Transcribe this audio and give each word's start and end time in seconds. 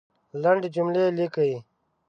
لندي 0.41 0.69
جملې 0.75 1.03
لیکئ! 1.17 1.53